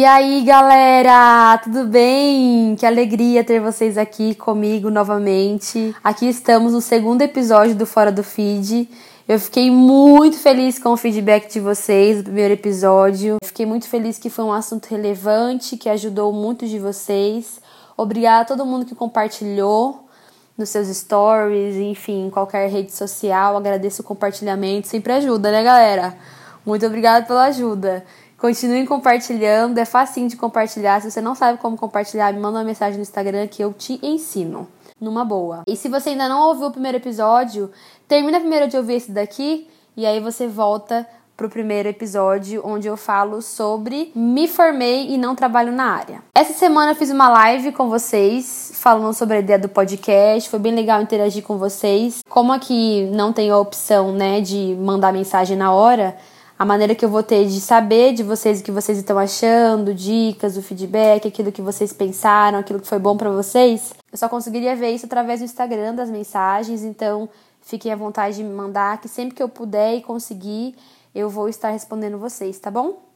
[0.00, 2.74] E aí, galera, tudo bem?
[2.74, 5.94] Que alegria ter vocês aqui comigo novamente.
[6.02, 8.88] Aqui estamos no segundo episódio do Fora do Feed.
[9.28, 13.36] Eu fiquei muito feliz com o feedback de vocês do primeiro episódio.
[13.44, 17.60] Fiquei muito feliz que foi um assunto relevante, que ajudou muito de vocês.
[17.94, 20.08] Obrigada a todo mundo que compartilhou
[20.56, 23.54] nos seus stories, enfim, em qualquer rede social.
[23.54, 26.16] Agradeço o compartilhamento, sempre ajuda, né, galera?
[26.64, 28.02] Muito obrigada pela ajuda.
[28.40, 31.02] Continuem compartilhando, é facinho de compartilhar.
[31.02, 34.00] Se você não sabe como compartilhar, me manda uma mensagem no Instagram que eu te
[34.02, 34.66] ensino.
[34.98, 35.62] Numa boa.
[35.66, 37.70] E se você ainda não ouviu o primeiro episódio,
[38.08, 42.96] termina primeiro de ouvir esse daqui e aí você volta pro primeiro episódio onde eu
[42.96, 46.22] falo sobre me formei e não trabalho na área.
[46.34, 50.58] Essa semana eu fiz uma live com vocês falando sobre a ideia do podcast, foi
[50.58, 52.20] bem legal interagir com vocês.
[52.26, 56.16] Como aqui não tem a opção, né, de mandar mensagem na hora,
[56.60, 59.94] a maneira que eu vou ter de saber de vocês o que vocês estão achando,
[59.94, 63.94] dicas, o feedback, aquilo que vocês pensaram, aquilo que foi bom para vocês.
[64.12, 67.30] Eu só conseguiria ver isso através do Instagram, das mensagens, então
[67.62, 70.74] fiquem à vontade de me mandar, que sempre que eu puder e conseguir,
[71.14, 73.09] eu vou estar respondendo vocês, tá bom?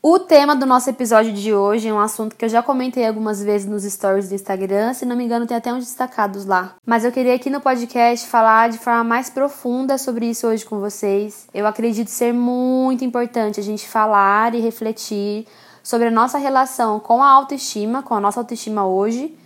[0.00, 3.42] O tema do nosso episódio de hoje é um assunto que eu já comentei algumas
[3.42, 6.76] vezes nos stories do Instagram, se não me engano, tem até uns destacados lá.
[6.86, 10.78] Mas eu queria aqui no podcast falar de forma mais profunda sobre isso hoje com
[10.78, 11.48] vocês.
[11.52, 15.48] Eu acredito ser muito importante a gente falar e refletir
[15.82, 19.36] sobre a nossa relação com a autoestima, com a nossa autoestima hoje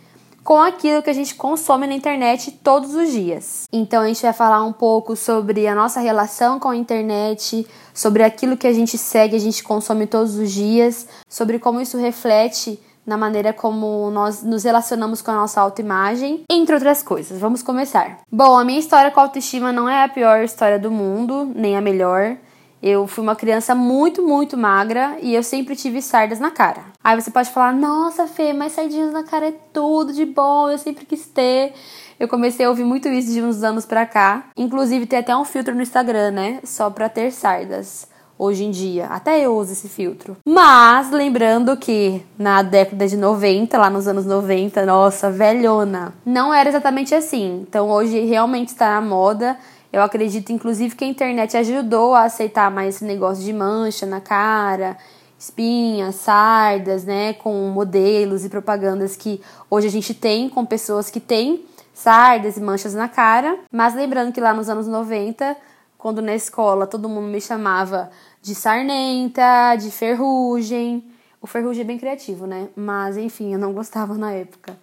[0.45, 3.65] com aquilo que a gente consome na internet todos os dias.
[3.73, 8.23] Então a gente vai falar um pouco sobre a nossa relação com a internet, sobre
[8.23, 12.81] aquilo que a gente segue, a gente consome todos os dias, sobre como isso reflete
[13.05, 17.39] na maneira como nós nos relacionamos com a nossa autoimagem, entre outras coisas.
[17.39, 18.21] Vamos começar.
[18.31, 21.77] Bom, a minha história com a autoestima não é a pior história do mundo, nem
[21.77, 22.37] a melhor.
[22.83, 26.83] Eu fui uma criança muito, muito magra e eu sempre tive sardas na cara.
[27.03, 30.79] Aí você pode falar: Nossa, Fê, mas sardinhas na cara é tudo de bom, eu
[30.79, 31.73] sempre quis ter.
[32.19, 34.47] Eu comecei a ouvir muito isso de uns anos pra cá.
[34.57, 36.61] Inclusive, tem até um filtro no Instagram, né?
[36.65, 38.07] Só pra ter sardas
[38.39, 39.07] hoje em dia.
[39.07, 40.37] Até eu uso esse filtro.
[40.45, 46.69] Mas lembrando que na década de 90, lá nos anos 90, nossa, velhona, não era
[46.69, 47.65] exatamente assim.
[47.69, 49.57] Então hoje realmente está na moda
[49.93, 54.21] eu acredito, inclusive, que a internet ajudou a aceitar mais esse negócio de mancha na
[54.21, 54.97] cara,
[55.39, 57.35] espinhas, sardas, né?
[57.35, 62.61] Com modelos e propagandas que hoje a gente tem com pessoas que têm sardas e
[62.61, 63.59] manchas na cara.
[63.71, 65.57] Mas lembrando que lá nos anos 90,
[65.99, 68.11] quando na escola todo mundo me chamava
[68.41, 71.05] de sarnenta, de ferrugem.
[71.41, 72.69] O ferrugem é bem criativo, né?
[72.75, 74.79] Mas enfim, eu não gostava na época.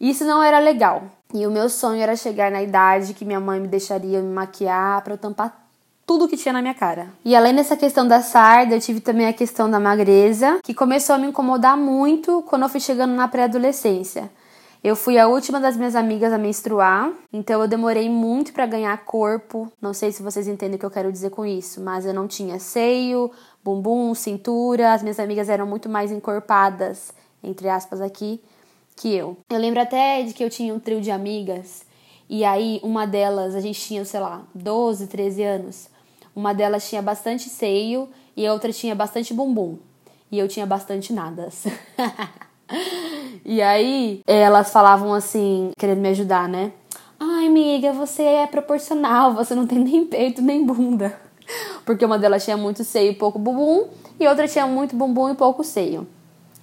[0.00, 1.04] Isso não era legal.
[1.32, 5.02] E o meu sonho era chegar na idade que minha mãe me deixaria me maquiar
[5.02, 5.68] para eu tampar
[6.04, 7.06] tudo que tinha na minha cara.
[7.24, 11.14] E além dessa questão da sarda, eu tive também a questão da magreza, que começou
[11.14, 14.28] a me incomodar muito quando eu fui chegando na pré-adolescência.
[14.82, 18.96] Eu fui a última das minhas amigas a menstruar, então eu demorei muito para ganhar
[19.04, 19.70] corpo.
[19.80, 22.26] Não sei se vocês entendem o que eu quero dizer com isso, mas eu não
[22.26, 23.30] tinha seio,
[23.62, 24.94] bumbum, cintura.
[24.94, 27.12] As minhas amigas eram muito mais encorpadas,
[27.44, 28.40] entre aspas aqui,
[29.00, 29.38] que eu.
[29.48, 31.86] Eu lembro até de que eu tinha um trio de amigas
[32.28, 35.88] e aí uma delas, a gente tinha, sei lá, 12, 13 anos.
[36.36, 39.78] Uma delas tinha bastante seio e a outra tinha bastante bumbum.
[40.30, 41.64] E eu tinha bastante nadas.
[43.42, 46.70] e aí elas falavam assim, querendo me ajudar, né?
[47.18, 51.18] Ai, amiga, você é proporcional, você não tem nem peito nem bunda.
[51.86, 53.88] Porque uma delas tinha muito seio e pouco bumbum,
[54.20, 56.06] e outra tinha muito bumbum e pouco seio.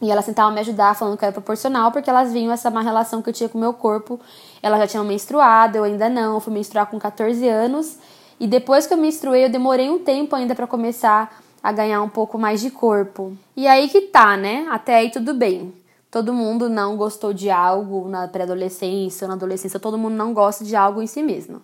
[0.01, 3.21] E elas tentavam me ajudar falando que era proporcional, porque elas viam essa má relação
[3.21, 4.19] que eu tinha com o meu corpo.
[4.61, 6.35] Elas já tinham menstruado, eu ainda não.
[6.35, 7.97] Eu fui menstruar com 14 anos.
[8.39, 12.09] E depois que eu menstruei, eu demorei um tempo ainda para começar a ganhar um
[12.09, 13.35] pouco mais de corpo.
[13.55, 14.67] E aí que tá, né?
[14.69, 15.73] Até aí tudo bem.
[16.09, 20.75] Todo mundo não gostou de algo na pré-adolescência, na adolescência, todo mundo não gosta de
[20.75, 21.61] algo em si mesmo.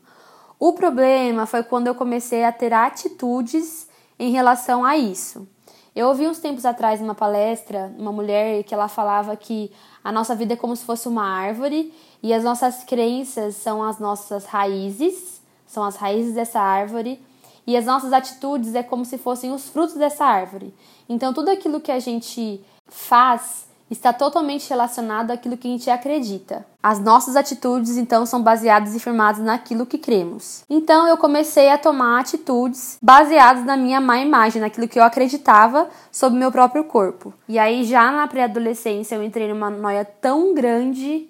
[0.59, 3.87] O problema foi quando eu comecei a ter atitudes
[4.19, 5.47] em relação a isso.
[5.95, 9.71] Eu ouvi uns tempos atrás numa palestra uma mulher que ela falava que
[10.03, 13.99] a nossa vida é como se fosse uma árvore e as nossas crenças são as
[13.99, 17.21] nossas raízes, são as raízes dessa árvore
[17.67, 20.73] e as nossas atitudes é como se fossem os frutos dessa árvore.
[21.07, 26.65] Então tudo aquilo que a gente faz está totalmente relacionado àquilo que a gente acredita.
[26.81, 30.63] As nossas atitudes, então, são baseadas e firmadas naquilo que cremos.
[30.69, 35.87] Então, eu comecei a tomar atitudes baseadas na minha má imagem, naquilo que eu acreditava
[36.11, 37.33] sobre meu próprio corpo.
[37.47, 41.29] E aí, já na pré-adolescência, eu entrei numa noia tão grande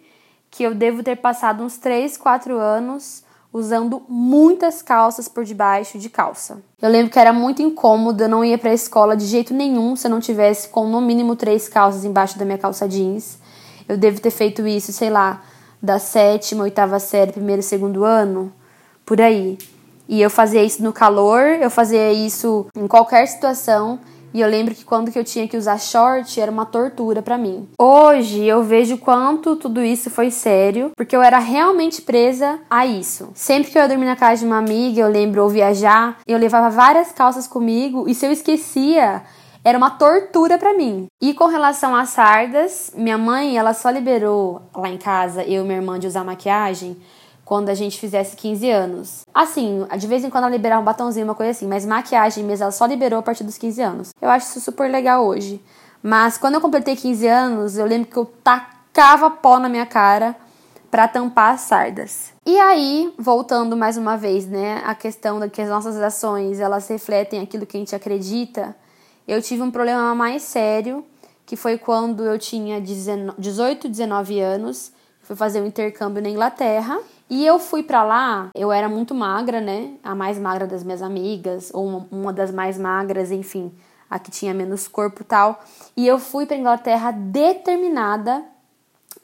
[0.50, 6.09] que eu devo ter passado uns 3, 4 anos usando muitas calças por debaixo de
[6.09, 6.57] calça.
[6.81, 9.95] Eu lembro que era muito incômodo, eu não ia para a escola de jeito nenhum
[9.95, 13.38] se eu não tivesse com no mínimo três calças embaixo da minha calça jeans.
[13.88, 15.44] Eu devo ter feito isso, sei lá,
[15.79, 18.51] da sétima, oitava série, primeiro segundo ano,
[19.05, 19.59] por aí.
[20.09, 23.99] E eu fazia isso no calor, eu fazia isso em qualquer situação
[24.33, 27.38] e eu lembro que quando que eu tinha que usar short era uma tortura para
[27.38, 27.68] mim.
[27.80, 33.30] Hoje eu vejo quanto tudo isso foi sério, porque eu era realmente presa a isso.
[33.35, 36.38] Sempre que eu ia dormir na casa de uma amiga, eu lembro ou viajar, eu
[36.38, 39.24] levava várias calças comigo e se eu esquecia,
[39.63, 41.07] era uma tortura para mim.
[41.21, 45.65] E com relação às sardas, minha mãe, ela só liberou lá em casa eu e
[45.65, 46.97] minha irmã de usar maquiagem
[47.53, 49.21] quando a gente fizesse 15 anos.
[49.31, 52.63] Assim, de vez em quando ela liberava um batonzinho, uma coisa assim, mas maquiagem mesmo
[52.63, 54.09] ela só liberou a partir dos 15 anos.
[54.19, 55.63] Eu acho isso super legal hoje.
[56.01, 60.35] Mas quando eu completei 15 anos, eu lembro que eu tacava pó na minha cara
[60.89, 62.33] para tampar as sardas.
[62.44, 66.88] E aí, voltando mais uma vez, né, a questão de que as nossas ações, elas
[66.88, 68.75] refletem aquilo que a gente acredita,
[69.27, 71.06] eu tive um problema mais sério,
[71.45, 74.91] que foi quando eu tinha 18, 19 anos,
[75.21, 76.99] fui fazer um intercâmbio na Inglaterra,
[77.29, 79.93] e eu fui para lá, eu era muito magra, né?
[80.03, 83.71] A mais magra das minhas amigas, ou uma, das mais magras, enfim,
[84.09, 85.63] a que tinha menos corpo tal.
[85.95, 88.43] E eu fui para Inglaterra determinada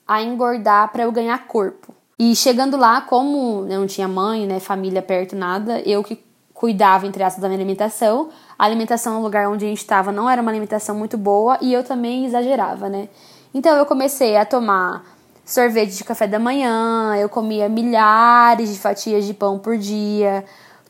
[0.08, 1.94] a engordar para eu ganhar corpo.
[2.18, 6.22] E chegando lá, como não tinha mãe, né, família perto, nada, eu que
[6.54, 8.30] cuidava, entre aspas, da minha alimentação.
[8.58, 11.72] A alimentação no lugar onde a gente estava não era uma alimentação muito boa e
[11.72, 13.08] eu também exagerava, né?
[13.54, 15.06] Então eu comecei a tomar
[15.50, 20.46] sorvete de café da manhã, eu comia milhares de fatias de pão por dia,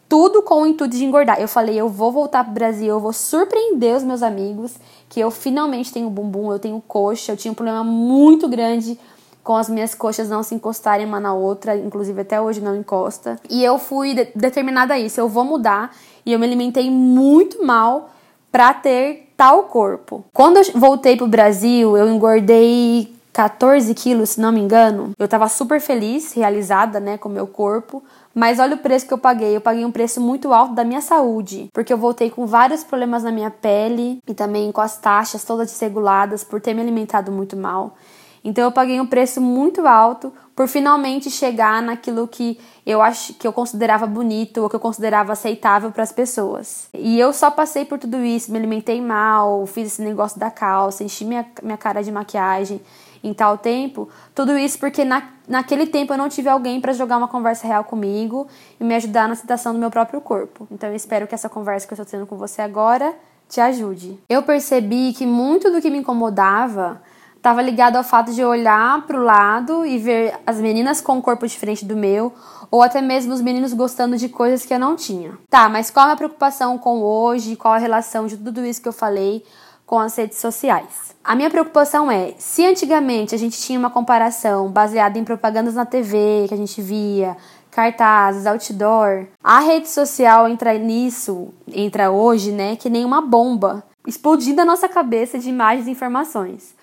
[0.10, 1.40] tudo com o intuito de engordar.
[1.40, 4.76] Eu falei, eu vou voltar pro Brasil, eu vou surpreender os meus amigos,
[5.08, 9.00] que eu finalmente tenho bumbum, eu tenho coxa, eu tinha um problema muito grande
[9.42, 13.40] com as minhas coxas não se encostarem uma na outra, inclusive até hoje não encosta.
[13.50, 15.96] E eu fui de determinada a isso, eu vou mudar,
[16.26, 18.10] e eu me alimentei muito mal
[18.52, 20.26] para ter tal corpo.
[20.34, 25.12] Quando eu voltei pro Brasil, eu engordei 14 quilos, se não me engano.
[25.18, 28.04] Eu tava super feliz, realizada, né, com meu corpo.
[28.34, 29.56] Mas olha o preço que eu paguei.
[29.56, 33.24] Eu paguei um preço muito alto da minha saúde, porque eu voltei com vários problemas
[33.24, 37.56] na minha pele e também com as taxas todas desreguladas por ter me alimentado muito
[37.58, 37.96] mal.
[38.44, 43.48] Então eu paguei um preço muito alto por finalmente chegar naquilo que eu acho que
[43.48, 46.90] eu considerava bonito ou que eu considerava aceitável para as pessoas.
[46.94, 51.04] E eu só passei por tudo isso, me alimentei mal, fiz esse negócio da calça,
[51.04, 52.82] enchi minha, minha cara de maquiagem
[53.24, 57.18] em tal tempo, tudo isso porque na, naquele tempo eu não tive alguém para jogar
[57.18, 58.48] uma conversa real comigo
[58.80, 60.68] e me ajudar na aceitação do meu próprio corpo.
[60.72, 63.14] Então eu espero que essa conversa que eu estou tendo com você agora
[63.48, 64.20] te ajude.
[64.30, 67.02] Eu percebi que muito do que me incomodava
[67.40, 71.22] estava ligado ao fato de olhar para o lado e ver as meninas com um
[71.22, 72.34] corpo diferente do meu,
[72.70, 75.38] ou até mesmo os meninos gostando de coisas que eu não tinha.
[75.50, 77.56] Tá, mas qual é a preocupação com hoje?
[77.56, 79.44] Qual a relação de tudo isso que eu falei
[79.86, 81.16] com as redes sociais?
[81.24, 85.86] A minha preocupação é, se antigamente a gente tinha uma comparação baseada em propagandas na
[85.86, 87.38] TV que a gente via,
[87.72, 94.62] cartazes, outdoor, a rede social entra nisso, entra hoje, né, que nem uma bomba, explodindo
[94.62, 96.78] a nossa cabeça de imagens e informações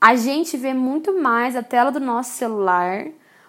[0.00, 3.06] a gente vê muito mais a tela do nosso celular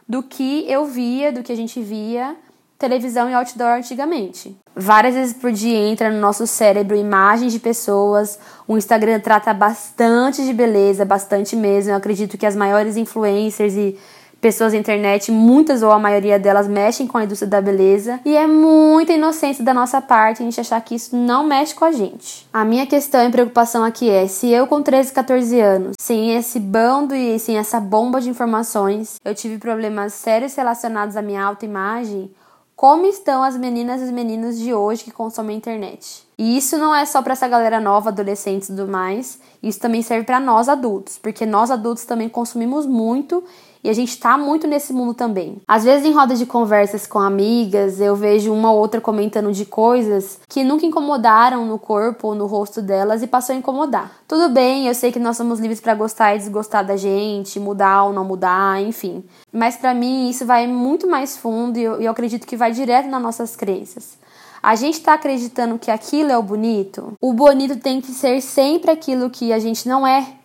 [0.07, 2.35] do que eu via, do que a gente via
[2.79, 4.55] televisão e outdoor antigamente.
[4.73, 8.39] Várias vezes por dia entra no nosso cérebro imagens de pessoas.
[8.65, 11.91] O Instagram trata bastante de beleza, bastante mesmo.
[11.91, 13.99] Eu acredito que as maiores influencers e
[14.39, 18.35] pessoas na internet, muitas ou a maioria delas mexem com a indústria da beleza e
[18.35, 21.91] é muita inocência da nossa parte a gente achar que isso não mexe com a
[21.91, 22.47] gente.
[22.51, 26.59] A minha questão e preocupação aqui é: se eu com 13, 14 anos, sem esse
[26.59, 32.31] bando e sem essa bomba de informações, eu tive problemas sérios relacionados à minha autoimagem,
[32.79, 36.23] como estão as meninas e os meninos de hoje que consomem a internet?
[36.37, 40.01] E isso não é só para essa galera nova, adolescentes e tudo mais, isso também
[40.01, 43.43] serve para nós adultos, porque nós adultos também consumimos muito
[43.83, 45.61] e a gente tá muito nesse mundo também.
[45.67, 49.65] Às vezes, em rodas de conversas com amigas, eu vejo uma ou outra comentando de
[49.65, 54.11] coisas que nunca incomodaram no corpo ou no rosto delas e passou a incomodar.
[54.27, 58.03] Tudo bem, eu sei que nós somos livres para gostar e desgostar da gente, mudar
[58.03, 59.23] ou não mudar, enfim.
[59.51, 63.07] Mas para mim, isso vai muito mais fundo e eu, eu acredito que vai direto
[63.07, 64.17] nas nossas crenças.
[64.61, 67.13] A gente está acreditando que aquilo é o bonito?
[67.21, 70.38] O bonito tem que ser sempre aquilo que a gente não é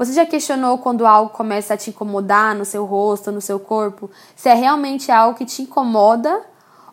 [0.00, 4.10] você já questionou quando algo começa a te incomodar no seu rosto, no seu corpo,
[4.34, 6.40] se é realmente algo que te incomoda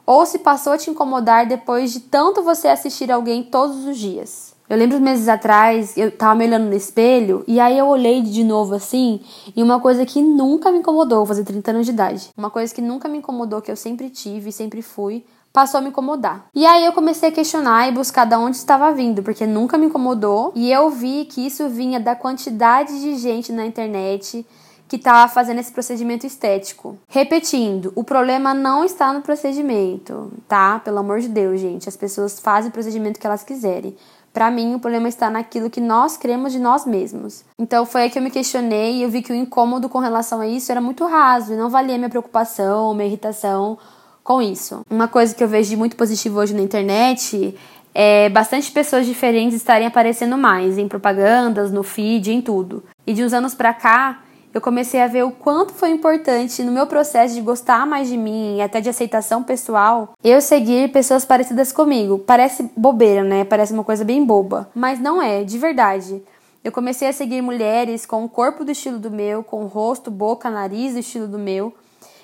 [0.06, 4.54] ou se passou a te incomodar depois de tanto você assistir alguém todos os dias?
[4.70, 8.44] Eu lembro meses atrás, eu tava me olhando no espelho e aí eu olhei de
[8.44, 9.22] novo assim,
[9.56, 12.30] e uma coisa que nunca me incomodou, vou fazer 30 anos de idade.
[12.38, 15.24] Uma coisa que nunca me incomodou, que eu sempre tive, sempre fui,
[15.58, 16.46] passou a me incomodar.
[16.54, 19.88] E aí eu comecei a questionar e buscar de onde estava vindo, porque nunca me
[19.88, 24.46] incomodou, e eu vi que isso vinha da quantidade de gente na internet
[24.88, 26.96] que estava fazendo esse procedimento estético.
[27.08, 30.78] Repetindo, o problema não está no procedimento, tá?
[30.78, 31.90] Pelo amor de Deus, gente.
[31.90, 33.98] As pessoas fazem o procedimento que elas quiserem.
[34.32, 37.44] Para mim, o problema está naquilo que nós cremos de nós mesmos.
[37.58, 40.40] Então foi aí que eu me questionei e eu vi que o incômodo com relação
[40.40, 43.80] a isso era muito raso e não valia minha preocupação, minha irritação
[44.28, 44.82] com isso.
[44.90, 47.56] Uma coisa que eu vejo de muito positivo hoje na internet
[47.96, 52.84] é bastante pessoas diferentes estarem aparecendo mais em propagandas, no feed, em tudo.
[53.08, 54.20] E de uns anos para cá,
[54.54, 58.18] eu comecei a ver o quanto foi importante no meu processo de gostar mais de
[58.18, 62.20] mim e até de aceitação pessoal, eu seguir pessoas parecidas comigo.
[62.20, 63.46] Parece bobeira, né?
[63.46, 66.22] Parece uma coisa bem boba, mas não é, de verdade.
[66.66, 70.12] Eu comecei a seguir mulheres com o corpo do estilo do meu, com o rosto,
[70.12, 71.74] boca, nariz do estilo do meu.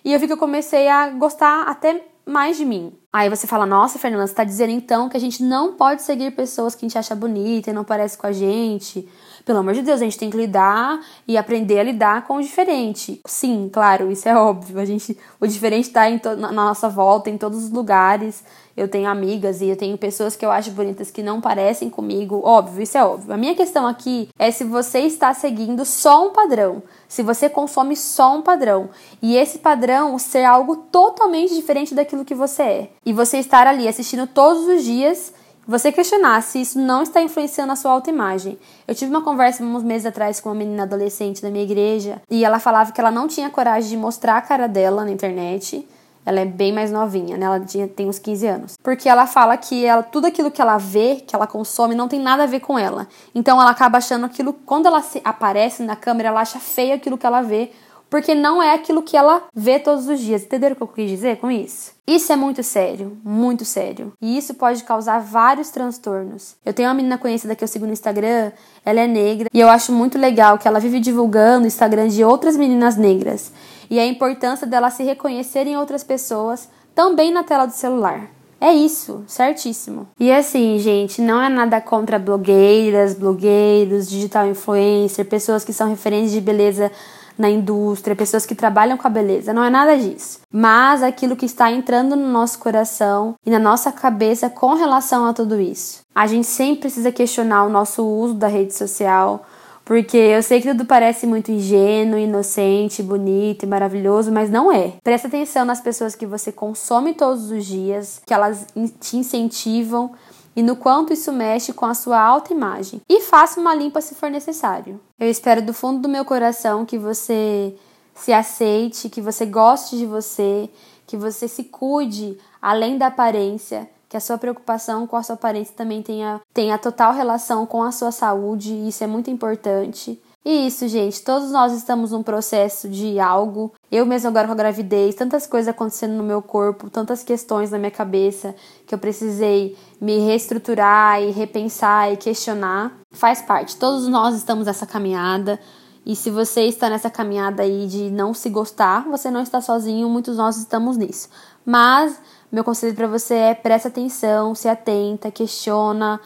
[0.03, 2.93] E eu vi que eu comecei a gostar até mais de mim.
[3.12, 6.31] Aí você fala, nossa, Fernanda, você tá dizendo então que a gente não pode seguir
[6.31, 9.07] pessoas que a gente acha bonita e não parece com a gente.
[9.46, 12.42] Pelo amor de Deus, a gente tem que lidar e aprender a lidar com o
[12.42, 13.20] diferente.
[13.26, 14.80] Sim, claro, isso é óbvio.
[14.80, 18.42] A gente, o diferente está na nossa volta, em todos os lugares.
[18.76, 22.42] Eu tenho amigas e eu tenho pessoas que eu acho bonitas que não parecem comigo.
[22.44, 23.34] Óbvio, isso é óbvio.
[23.34, 26.82] A minha questão aqui é se você está seguindo só um padrão.
[27.08, 28.90] Se você consome só um padrão.
[29.22, 32.90] E esse padrão ser algo totalmente diferente daquilo que você é.
[33.06, 35.34] E você estar ali assistindo todos os dias
[35.65, 38.60] você questionar se isso não está influenciando a sua autoimagem.
[38.88, 42.43] Eu tive uma conversa uns meses atrás com uma menina adolescente da minha igreja e
[42.43, 45.88] ela falava que ela não tinha coragem de mostrar a cara dela na internet.
[46.25, 47.46] Ela é bem mais novinha, né?
[47.46, 48.77] Ela tinha, tem uns 15 anos.
[48.82, 52.20] Porque ela fala que ela, tudo aquilo que ela vê, que ela consome, não tem
[52.20, 53.08] nada a ver com ela.
[53.36, 57.17] Então ela acaba achando aquilo, quando ela se aparece na câmera, ela acha feio aquilo
[57.17, 57.72] que ela vê,
[58.13, 60.43] porque não é aquilo que ela vê todos os dias.
[60.43, 61.93] Entenderam o que eu quis dizer com isso?
[62.05, 64.13] Isso é muito sério, muito sério.
[64.22, 66.55] E isso pode causar vários transtornos.
[66.63, 68.51] Eu tenho uma menina conhecida que eu sigo no Instagram,
[68.86, 72.24] ela é negra, e eu acho muito legal que ela vive divulgando o Instagram de
[72.24, 73.51] outras meninas negras.
[73.89, 78.29] E a importância dela se reconhecer em outras pessoas também na tela do celular.
[78.62, 80.08] É isso, certíssimo.
[80.20, 86.32] E assim, gente, não é nada contra blogueiras, blogueiros, digital influencer, pessoas que são referentes
[86.32, 86.91] de beleza
[87.38, 90.42] na indústria, pessoas que trabalham com a beleza, não é nada disso.
[90.52, 95.34] Mas aquilo que está entrando no nosso coração e na nossa cabeça com relação a
[95.34, 96.02] tudo isso.
[96.13, 99.46] A gente sempre precisa questionar o nosso uso da rede social,
[99.86, 104.94] porque eu sei que tudo parece muito ingênuo, inocente, bonito e maravilhoso, mas não é.
[105.04, 108.66] Presta atenção nas pessoas que você consome todos os dias, que elas
[109.00, 110.12] te incentivam
[110.55, 113.01] e no quanto isso mexe com a sua autoimagem.
[113.10, 115.00] E faça uma limpa se for necessário.
[115.19, 117.75] Eu espero do fundo do meu coração que você
[118.15, 120.69] se aceite, que você goste de você,
[121.07, 125.74] que você se cuide além da aparência, que a sua preocupação com a sua aparência
[125.75, 130.22] também tenha, tenha total relação com a sua saúde, isso é muito importante.
[130.45, 133.72] E isso, gente, todos nós estamos num processo de algo.
[133.94, 137.78] Eu mesmo agora com a gravidez, tantas coisas acontecendo no meu corpo, tantas questões na
[137.78, 138.56] minha cabeça
[138.88, 142.92] que eu precisei me reestruturar e repensar e questionar.
[143.12, 143.78] Faz parte.
[143.78, 145.60] Todos nós estamos nessa caminhada.
[146.04, 150.10] E se você está nessa caminhada aí de não se gostar, você não está sozinho,
[150.10, 151.30] muitos nós estamos nisso.
[151.64, 152.20] Mas
[152.52, 156.20] meu conselho para você é presta atenção, se atenta, questiona,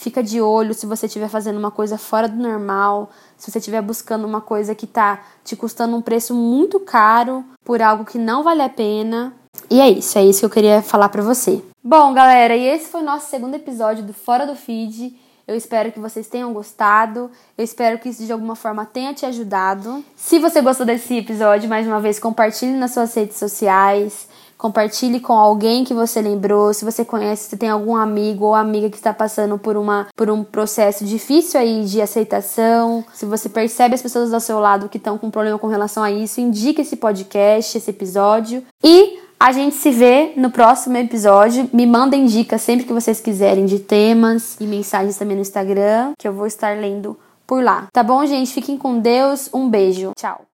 [0.00, 3.82] Fica de olho se você estiver fazendo uma coisa fora do normal, se você estiver
[3.82, 8.42] buscando uma coisa que está te custando um preço muito caro por algo que não
[8.42, 9.34] vale a pena.
[9.68, 11.62] E é isso, é isso que eu queria falar para você.
[11.84, 15.14] Bom, galera, e esse foi o nosso segundo episódio do Fora do Feed.
[15.50, 17.28] Eu espero que vocês tenham gostado.
[17.58, 20.04] Eu espero que isso de alguma forma tenha te ajudado.
[20.14, 24.28] Se você gostou desse episódio, mais uma vez, compartilhe nas suas redes sociais.
[24.56, 28.88] Compartilhe com alguém que você lembrou, se você conhece, se tem algum amigo ou amiga
[28.88, 33.94] que está passando por, uma, por um processo difícil aí de aceitação, se você percebe
[33.94, 36.94] as pessoas ao seu lado que estão com problema com relação a isso, indique esse
[36.94, 38.62] podcast, esse episódio.
[38.84, 41.70] E a gente se vê no próximo episódio.
[41.72, 46.28] Me mandem dicas sempre que vocês quiserem de temas e mensagens também no Instagram, que
[46.28, 47.88] eu vou estar lendo por lá.
[47.90, 48.52] Tá bom, gente?
[48.52, 49.48] Fiquem com Deus.
[49.54, 50.12] Um beijo.
[50.14, 50.42] Tchau.